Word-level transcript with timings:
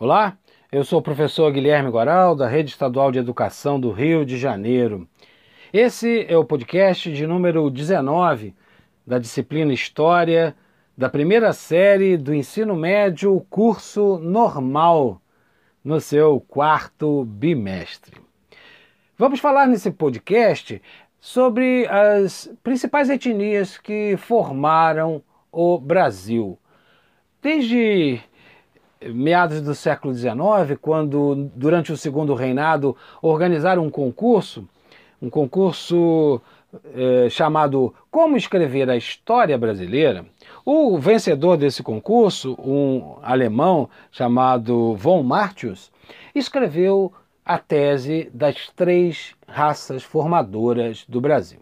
Olá, 0.00 0.38
eu 0.70 0.84
sou 0.84 1.00
o 1.00 1.02
professor 1.02 1.50
Guilherme 1.50 1.90
Goral, 1.90 2.36
da 2.36 2.46
Rede 2.46 2.70
Estadual 2.70 3.10
de 3.10 3.18
Educação 3.18 3.80
do 3.80 3.90
Rio 3.90 4.24
de 4.24 4.38
Janeiro. 4.38 5.08
Esse 5.72 6.24
é 6.28 6.38
o 6.38 6.44
podcast 6.44 7.12
de 7.12 7.26
número 7.26 7.68
19 7.68 8.54
da 9.04 9.18
disciplina 9.18 9.72
História 9.72 10.54
da 10.96 11.08
primeira 11.08 11.52
série 11.52 12.16
do 12.16 12.32
ensino 12.32 12.76
médio, 12.76 13.44
curso 13.50 14.18
normal, 14.18 15.20
no 15.82 16.00
seu 16.00 16.40
quarto 16.42 17.24
bimestre. 17.24 18.20
Vamos 19.16 19.40
falar 19.40 19.66
nesse 19.66 19.90
podcast 19.90 20.80
sobre 21.18 21.88
as 21.88 22.48
principais 22.62 23.10
etnias 23.10 23.76
que 23.76 24.16
formaram 24.16 25.20
o 25.50 25.76
Brasil. 25.76 26.56
Desde 27.42 28.20
meados 29.02 29.60
do 29.60 29.74
século 29.74 30.14
XIX, 30.14 30.78
quando, 30.80 31.50
durante 31.54 31.92
o 31.92 31.96
segundo 31.96 32.34
reinado, 32.34 32.96
organizaram 33.22 33.84
um 33.84 33.90
concurso, 33.90 34.68
um 35.20 35.30
concurso 35.30 36.40
eh, 36.94 37.28
chamado 37.30 37.94
Como 38.10 38.36
Escrever 38.36 38.90
a 38.90 38.96
História 38.96 39.56
Brasileira. 39.56 40.26
O 40.64 40.98
vencedor 40.98 41.56
desse 41.56 41.82
concurso, 41.82 42.54
um 42.58 43.16
alemão 43.22 43.88
chamado 44.10 44.94
von 44.94 45.22
Martius, 45.22 45.90
escreveu 46.34 47.12
a 47.44 47.58
tese 47.58 48.30
das 48.34 48.68
três 48.76 49.34
raças 49.46 50.02
formadoras 50.02 51.06
do 51.08 51.20
Brasil. 51.20 51.60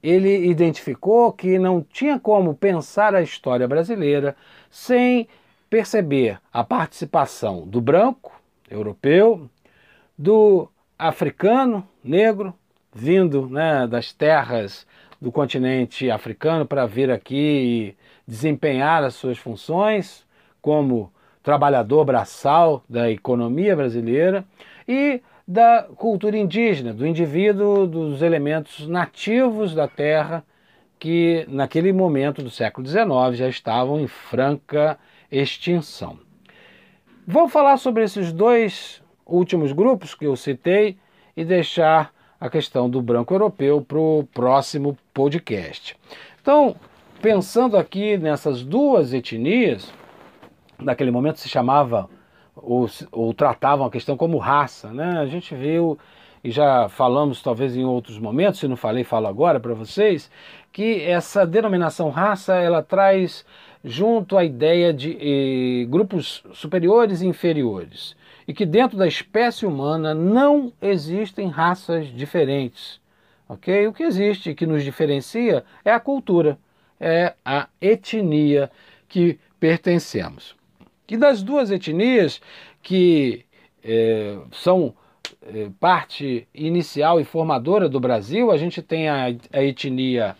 Ele 0.00 0.46
identificou 0.46 1.32
que 1.32 1.58
não 1.58 1.82
tinha 1.82 2.18
como 2.18 2.54
pensar 2.54 3.14
a 3.14 3.22
história 3.22 3.66
brasileira 3.66 4.36
sem 4.70 5.26
perceber 5.70 6.40
a 6.52 6.64
participação 6.64 7.66
do 7.66 7.80
branco, 7.80 8.32
europeu, 8.68 9.48
do 10.18 10.68
africano, 10.98 11.86
negro, 12.02 12.52
vindo 12.92 13.48
né, 13.48 13.86
das 13.86 14.12
terras 14.12 14.84
do 15.20 15.30
continente 15.30 16.10
africano 16.10 16.66
para 16.66 16.86
vir 16.86 17.10
aqui 17.10 17.36
e 17.36 17.96
desempenhar 18.26 19.04
as 19.04 19.14
suas 19.14 19.38
funções 19.38 20.26
como 20.60 21.12
trabalhador 21.42 22.04
braçal 22.04 22.82
da 22.88 23.10
economia 23.10 23.76
brasileira 23.76 24.44
e 24.88 25.22
da 25.46 25.86
cultura 25.96 26.36
indígena, 26.36 26.92
do 26.92 27.06
indivíduo, 27.06 27.86
dos 27.86 28.22
elementos 28.22 28.86
nativos 28.86 29.74
da 29.74 29.86
terra 29.86 30.44
que 30.98 31.46
naquele 31.48 31.92
momento 31.92 32.42
do 32.42 32.50
século 32.50 32.86
XIX 32.86 33.08
já 33.32 33.48
estavam 33.48 33.98
em 33.98 34.06
franca 34.06 34.98
extinção. 35.30 36.18
Vou 37.26 37.48
falar 37.48 37.76
sobre 37.76 38.02
esses 38.02 38.32
dois 38.32 39.02
últimos 39.24 39.72
grupos 39.72 40.14
que 40.14 40.26
eu 40.26 40.36
citei 40.36 40.96
e 41.36 41.44
deixar 41.44 42.12
a 42.40 42.48
questão 42.48 42.88
do 42.88 43.02
branco 43.02 43.34
europeu 43.34 43.82
para 43.82 43.98
o 43.98 44.26
próximo 44.32 44.96
podcast. 45.12 45.96
Então, 46.40 46.74
pensando 47.20 47.76
aqui 47.76 48.16
nessas 48.16 48.62
duas 48.64 49.12
etnias, 49.12 49.92
naquele 50.78 51.10
momento 51.10 51.38
se 51.38 51.48
chamava 51.48 52.08
ou, 52.56 52.88
ou 53.12 53.34
tratavam 53.34 53.86
a 53.86 53.90
questão 53.90 54.16
como 54.16 54.38
raça, 54.38 54.92
né? 54.92 55.18
A 55.18 55.26
gente 55.26 55.54
viu 55.54 55.98
e 56.42 56.50
já 56.50 56.88
falamos 56.88 57.42
talvez 57.42 57.76
em 57.76 57.84
outros 57.84 58.18
momentos, 58.18 58.60
se 58.60 58.68
não 58.68 58.76
falei, 58.76 59.04
falo 59.04 59.26
agora 59.26 59.60
para 59.60 59.74
vocês, 59.74 60.30
que 60.72 61.02
essa 61.02 61.46
denominação 61.46 62.08
raça 62.08 62.54
ela 62.56 62.82
traz 62.82 63.44
junto 63.84 64.36
à 64.36 64.44
ideia 64.44 64.92
de 64.92 65.16
eh, 65.20 65.84
grupos 65.86 66.42
superiores 66.52 67.22
e 67.22 67.26
inferiores, 67.26 68.14
e 68.46 68.52
que 68.52 68.66
dentro 68.66 68.96
da 68.96 69.06
espécie 69.06 69.64
humana 69.64 70.14
não 70.14 70.72
existem 70.82 71.48
raças 71.48 72.08
diferentes. 72.08 73.00
ok? 73.48 73.86
O 73.86 73.92
que 73.92 74.02
existe, 74.02 74.54
que 74.54 74.66
nos 74.66 74.84
diferencia, 74.84 75.64
é 75.84 75.92
a 75.92 76.00
cultura, 76.00 76.58
é 76.98 77.34
a 77.44 77.68
etnia 77.80 78.70
que 79.08 79.38
pertencemos. 79.58 80.54
E 81.08 81.16
das 81.16 81.42
duas 81.42 81.70
etnias 81.70 82.40
que 82.82 83.44
eh, 83.82 84.38
são 84.52 84.94
eh, 85.42 85.70
parte 85.80 86.46
inicial 86.54 87.20
e 87.20 87.24
formadora 87.24 87.88
do 87.88 87.98
Brasil, 87.98 88.50
a 88.50 88.56
gente 88.56 88.82
tem 88.82 89.08
a, 89.08 89.26
a 89.52 89.62
etnia 89.62 90.36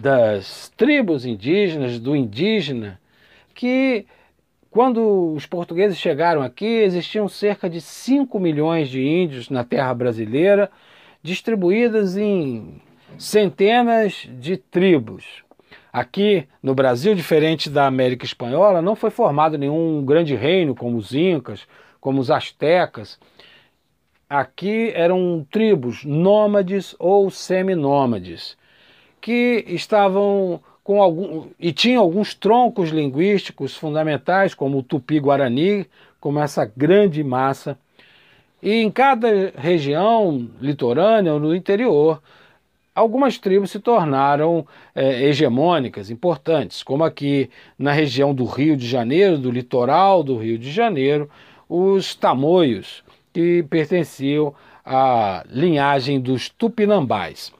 das 0.00 0.70
tribos 0.76 1.24
indígenas, 1.24 1.98
do 1.98 2.14
indígena, 2.14 3.00
que 3.54 4.06
quando 4.70 5.32
os 5.34 5.46
portugueses 5.46 5.98
chegaram 5.98 6.42
aqui, 6.42 6.64
existiam 6.64 7.28
cerca 7.28 7.68
de 7.68 7.80
5 7.80 8.38
milhões 8.38 8.88
de 8.88 9.02
índios 9.02 9.50
na 9.50 9.64
terra 9.64 9.92
brasileira, 9.92 10.70
distribuídas 11.22 12.16
em 12.16 12.80
centenas 13.18 14.28
de 14.38 14.56
tribos. 14.56 15.42
Aqui 15.92 16.46
no 16.62 16.72
Brasil, 16.72 17.16
diferente 17.16 17.68
da 17.68 17.86
América 17.86 18.24
Espanhola, 18.24 18.80
não 18.80 18.94
foi 18.94 19.10
formado 19.10 19.58
nenhum 19.58 20.04
grande 20.04 20.36
reino 20.36 20.74
como 20.74 20.96
os 20.96 21.12
Incas, 21.12 21.66
como 22.00 22.20
os 22.20 22.30
Astecas. 22.30 23.18
Aqui 24.28 24.92
eram 24.94 25.44
tribos 25.50 26.04
nômades 26.04 26.94
ou 26.96 27.28
seminômades 27.28 28.56
que 29.20 29.64
estavam 29.68 30.60
com 30.82 31.02
algum 31.02 31.46
e 31.58 31.72
tinham 31.72 32.02
alguns 32.02 32.34
troncos 32.34 32.90
linguísticos 32.90 33.76
fundamentais, 33.76 34.54
como 34.54 34.78
o 34.78 34.82
tupi-guarani, 34.82 35.86
como 36.20 36.40
essa 36.40 36.64
grande 36.64 37.22
massa. 37.22 37.78
E 38.62 38.72
em 38.74 38.90
cada 38.90 39.52
região 39.56 40.48
litorânea 40.60 41.32
ou 41.32 41.40
no 41.40 41.54
interior, 41.54 42.20
algumas 42.94 43.38
tribos 43.38 43.70
se 43.70 43.80
tornaram 43.80 44.66
é, 44.94 45.22
hegemônicas, 45.22 46.10
importantes, 46.10 46.82
como 46.82 47.04
aqui 47.04 47.48
na 47.78 47.92
região 47.92 48.34
do 48.34 48.44
Rio 48.44 48.76
de 48.76 48.86
Janeiro, 48.86 49.38
do 49.38 49.50
litoral 49.50 50.22
do 50.22 50.36
Rio 50.36 50.58
de 50.58 50.70
Janeiro, 50.70 51.30
os 51.68 52.14
tamoios, 52.14 53.02
que 53.32 53.62
pertenciam 53.70 54.54
à 54.84 55.44
linhagem 55.48 56.20
dos 56.20 56.48
tupinambás. 56.48 57.52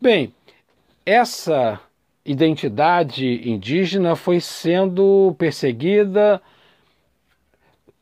Bem, 0.00 0.32
essa 1.04 1.80
identidade 2.24 3.48
indígena 3.48 4.16
foi 4.16 4.40
sendo 4.40 5.34
perseguida, 5.38 6.40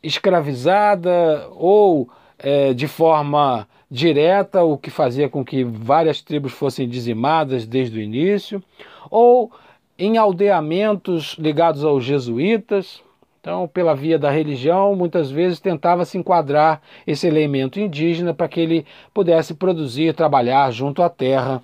escravizada 0.02 1.48
ou 1.52 2.08
é, 2.38 2.72
de 2.72 2.86
forma 2.86 3.66
direta, 3.90 4.62
o 4.62 4.78
que 4.78 4.90
fazia 4.90 5.28
com 5.28 5.44
que 5.44 5.64
várias 5.64 6.22
tribos 6.22 6.52
fossem 6.52 6.88
dizimadas 6.88 7.66
desde 7.66 7.98
o 7.98 8.02
início, 8.02 8.62
ou 9.10 9.50
em 9.98 10.16
aldeamentos 10.16 11.36
ligados 11.38 11.84
aos 11.84 12.04
jesuítas. 12.04 13.02
Então, 13.40 13.66
pela 13.66 13.94
via 13.94 14.18
da 14.18 14.30
religião, 14.30 14.94
muitas 14.94 15.30
vezes 15.30 15.58
tentava 15.58 16.04
se 16.04 16.16
enquadrar 16.16 16.80
esse 17.06 17.26
elemento 17.26 17.80
indígena 17.80 18.32
para 18.32 18.48
que 18.48 18.60
ele 18.60 18.86
pudesse 19.12 19.52
produzir, 19.54 20.14
trabalhar 20.14 20.70
junto 20.70 21.02
à 21.02 21.10
terra 21.10 21.62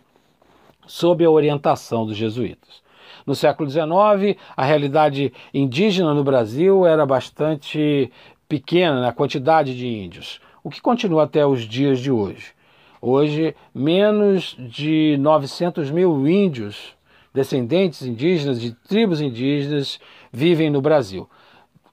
sob 0.88 1.24
a 1.24 1.30
orientação 1.30 2.04
dos 2.04 2.16
jesuítas. 2.16 2.82
No 3.24 3.34
século 3.34 3.68
XIX, 3.68 4.40
a 4.56 4.64
realidade 4.64 5.32
indígena 5.52 6.14
no 6.14 6.24
Brasil 6.24 6.86
era 6.86 7.04
bastante 7.04 8.10
pequena 8.48 9.00
na 9.02 9.12
quantidade 9.12 9.76
de 9.76 9.86
índios, 9.86 10.40
o 10.64 10.70
que 10.70 10.80
continua 10.80 11.24
até 11.24 11.46
os 11.46 11.62
dias 11.62 12.00
de 12.00 12.10
hoje. 12.10 12.52
Hoje, 13.00 13.54
menos 13.74 14.56
de 14.58 15.16
900 15.20 15.90
mil 15.90 16.26
índios, 16.26 16.96
descendentes 17.32 18.02
indígenas 18.02 18.60
de 18.60 18.72
tribos 18.72 19.20
indígenas, 19.20 20.00
vivem 20.32 20.70
no 20.70 20.80
Brasil, 20.80 21.28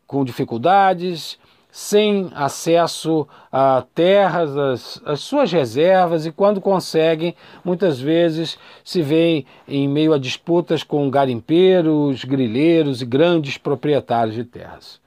com 0.08 0.24
dificuldades, 0.24 1.38
sem 1.76 2.32
acesso 2.34 3.28
a 3.52 3.84
terras, 3.94 4.56
as, 4.56 5.02
as, 5.06 5.20
suas 5.20 5.52
reservas, 5.52 6.26
e 6.26 6.32
quando 6.32 6.62
conseguem, 6.62 7.36
muitas 7.66 8.00
vezes 8.00 8.58
se 8.82 9.02
veem 9.02 9.46
em 9.68 9.86
meio 9.86 10.14
a 10.14 10.18
disputas 10.18 10.84
com 10.84 11.10
garimpeiros, 11.10 12.24
grileiros 12.24 13.02
e 13.02 13.06
grandes 13.06 13.58
proprietários 13.58 14.36
de 14.36 14.46
terras. 14.46 15.02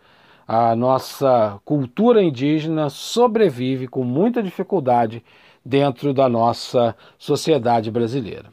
A 0.46 0.76
nossa 0.76 1.58
cultura 1.64 2.22
indígena 2.22 2.90
sobrevive 2.90 3.88
com 3.88 4.04
muita 4.04 4.42
dificuldade 4.42 5.24
dentro 5.64 6.12
da 6.12 6.28
nossa 6.28 6.94
sociedade 7.18 7.90
brasileira. 7.90 8.52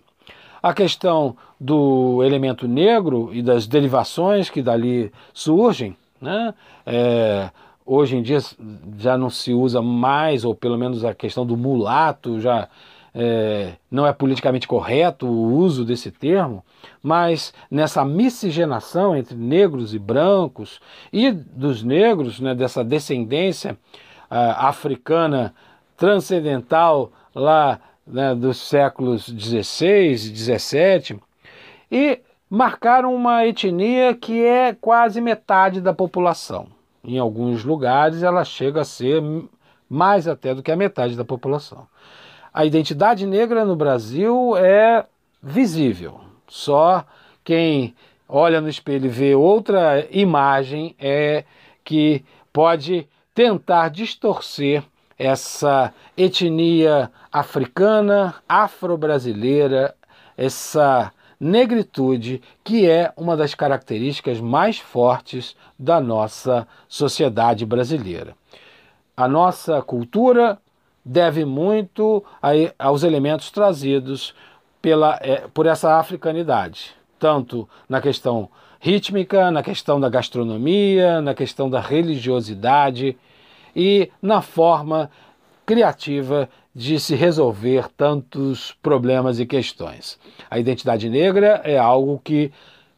A 0.63 0.73
questão 0.73 1.35
do 1.59 2.23
elemento 2.23 2.65
negro 2.65 3.29
e 3.33 3.41
das 3.41 3.67
derivações 3.67 4.49
que 4.49 4.61
dali 4.61 5.11
surgem, 5.33 5.97
né? 6.21 6.53
É, 6.85 7.49
Hoje 7.85 8.17
em 8.17 8.21
dia 8.21 8.39
já 8.97 9.17
não 9.17 9.29
se 9.29 9.53
usa 9.53 9.81
mais, 9.81 10.43
ou 10.43 10.55
pelo 10.55 10.77
menos 10.77 11.05
a 11.05 11.13
questão 11.13 11.45
do 11.45 11.55
mulato 11.55 12.39
já 12.39 12.67
é, 13.13 13.73
não 13.89 14.05
é 14.05 14.11
politicamente 14.11 14.67
correto 14.67 15.25
o 15.25 15.53
uso 15.53 15.85
desse 15.85 16.11
termo, 16.11 16.63
mas 17.01 17.53
nessa 17.71 18.03
miscigenação 18.03 19.15
entre 19.15 19.35
negros 19.35 19.93
e 19.93 19.99
brancos 19.99 20.81
e 21.13 21.31
dos 21.31 21.81
negros, 21.81 22.41
né, 22.41 22.53
dessa 22.53 22.83
descendência 22.83 23.77
uh, 24.29 24.57
africana 24.57 25.55
transcendental 25.95 27.11
lá 27.33 27.79
né, 28.05 28.35
dos 28.35 28.57
séculos 28.57 29.23
XVI 29.25 30.11
e 30.11 30.17
XVII, 30.17 31.19
e 31.89 32.19
marcaram 32.49 33.15
uma 33.15 33.45
etnia 33.45 34.13
que 34.13 34.43
é 34.43 34.73
quase 34.73 35.21
metade 35.21 35.79
da 35.79 35.93
população. 35.93 36.67
Em 37.05 37.19
alguns 37.19 37.63
lugares 37.63 38.23
ela 38.23 38.43
chega 38.43 38.81
a 38.81 38.85
ser 38.85 39.21
mais 39.89 40.27
até 40.27 40.53
do 40.53 40.63
que 40.63 40.71
a 40.71 40.75
metade 40.75 41.15
da 41.15 41.23
população. 41.23 41.87
A 42.53 42.65
identidade 42.65 43.25
negra 43.25 43.63
no 43.63 43.75
Brasil 43.75 44.55
é 44.57 45.05
visível. 45.41 46.21
Só 46.47 47.05
quem 47.43 47.95
olha 48.27 48.59
no 48.59 48.69
espelho 48.69 49.05
e 49.05 49.09
vê 49.09 49.35
outra 49.35 50.07
imagem 50.09 50.95
é 50.99 51.43
que 51.83 52.23
pode 52.51 53.07
tentar 53.33 53.89
distorcer 53.89 54.83
essa 55.17 55.93
etnia 56.17 57.11
africana, 57.31 58.35
afro-brasileira, 58.47 59.95
essa 60.37 61.11
negritude 61.39 62.41
que 62.63 62.89
é 62.89 63.11
uma 63.17 63.35
das 63.35 63.53
características 63.53 64.39
mais 64.39 64.77
fortes 64.77 65.55
da 65.77 65.99
nossa 65.99 66.67
sociedade 66.87 67.65
brasileira. 67.65 68.35
A 69.15 69.27
nossa 69.27 69.81
cultura 69.81 70.59
deve 71.03 71.45
muito 71.45 72.23
aos 72.79 73.03
elementos 73.03 73.51
trazidos 73.51 74.33
pela, 74.81 75.19
é, 75.21 75.47
por 75.53 75.65
essa 75.65 75.99
africanidade, 75.99 76.95
tanto 77.19 77.67
na 77.87 78.01
questão 78.01 78.49
rítmica, 78.79 79.49
na 79.51 79.63
questão 79.63 79.99
da 79.99 80.09
gastronomia, 80.09 81.21
na 81.21 81.33
questão 81.33 81.69
da 81.69 81.79
religiosidade 81.79 83.17
e 83.75 84.11
na 84.21 84.41
forma 84.41 85.09
criativa 85.65 86.47
de 86.73 86.99
se 86.99 87.15
resolver 87.15 87.87
tantos 87.95 88.75
problemas 88.81 89.39
e 89.39 89.45
questões. 89.45 90.19
A 90.49 90.59
identidade 90.59 91.09
negra 91.09 91.61
é 91.63 91.77
algo 91.77 92.19
que 92.23 92.51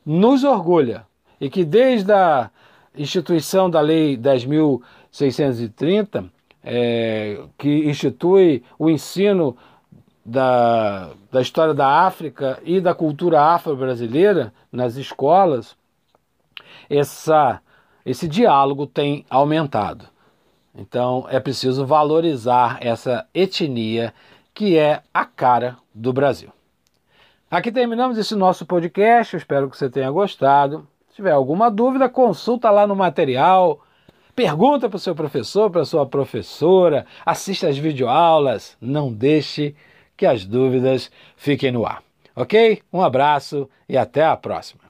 nos 0.06 0.44
orgulha 0.44 1.06
e 1.40 1.50
que 1.50 1.64
desde 1.64 2.12
a 2.12 2.50
instituição 2.96 3.70
da 3.70 3.80
Lei 3.80 4.18
10.630 4.18 6.30
é, 6.64 7.40
que 7.58 7.88
institui 7.88 8.64
o 8.78 8.90
ensino 8.90 9.56
da, 10.26 11.12
da 11.32 11.42
história 11.42 11.74
da 11.74 12.06
África 12.06 12.60
e 12.66 12.82
da 12.82 12.94
cultura 12.94 13.42
afro-brasileira 13.42 14.54
nas 14.70 14.98
escolas, 14.98 15.78
essa, 16.90 17.62
esse 18.06 18.28
diálogo 18.28 18.86
tem 18.86 19.26
aumentado. 19.30 20.17
Então 20.78 21.26
é 21.30 21.40
preciso 21.40 21.86
valorizar 21.86 22.78
essa 22.80 23.28
etnia 23.34 24.14
que 24.54 24.78
é 24.78 25.02
a 25.14 25.26
cara 25.26 25.78
do 25.94 26.14
Brasil. 26.14 26.52
Aqui 27.50 27.72
terminamos 27.72 28.18
esse 28.18 28.36
nosso 28.36 28.66
podcast, 28.66 29.36
espero 29.36 29.70
que 29.70 29.78
você 29.78 29.90
tenha 29.90 30.12
gostado. 30.12 30.88
Se 31.10 31.16
tiver 31.16 31.32
alguma 31.32 31.72
dúvida, 31.72 32.08
consulta 32.08 32.70
lá 32.70 32.86
no 32.86 32.96
material 32.96 33.82
Pergunta 34.38 34.88
para 34.88 34.98
o 34.98 35.00
seu 35.00 35.16
professor, 35.16 35.68
para 35.72 35.82
a 35.82 35.86
sua 35.86 36.06
professora, 36.06 37.08
assista 37.26 37.68
às 37.70 37.76
videoaulas, 37.76 38.78
não 38.80 39.12
deixe 39.12 39.76
que 40.16 40.28
as 40.28 40.46
dúvidas 40.46 41.10
fiquem 41.36 41.72
no 41.72 41.88
ar. 41.88 42.04
Ok? 42.36 42.84
Um 42.94 43.02
abraço 43.02 43.68
e 43.90 43.98
até 43.98 44.24
a 44.24 44.38
próxima. 44.38 44.87